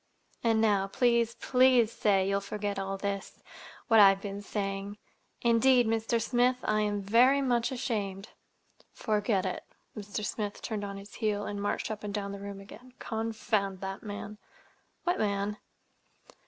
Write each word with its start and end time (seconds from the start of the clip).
And 0.43 0.59
now, 0.59 0.87
please, 0.87 1.35
please 1.35 1.91
say 1.91 2.27
you'll 2.27 2.41
forget 2.41 2.79
all 2.79 2.97
this—what 2.97 3.99
I've 3.99 4.19
been 4.19 4.41
saying. 4.41 4.97
Indeed, 5.43 5.85
Mr. 5.85 6.19
Smith 6.19 6.55
I 6.63 6.81
am 6.81 7.03
very 7.03 7.39
much 7.39 7.71
ashamed." 7.71 8.29
"Forget 8.91 9.45
it!" 9.45 9.63
Mr. 9.95 10.25
Smith 10.25 10.59
turned 10.63 10.83
on 10.83 10.97
his 10.97 11.13
heel 11.13 11.45
and 11.45 11.61
marched 11.61 11.91
up 11.91 12.03
and 12.03 12.11
down 12.15 12.31
the 12.31 12.39
room 12.39 12.59
again. 12.59 12.93
"Confound 12.97 13.79
that 13.81 14.01
man!" 14.01 14.39
"What 15.03 15.19
man?" 15.19 15.57